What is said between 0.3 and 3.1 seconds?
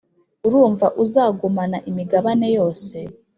urumva uzagumana imigabane yose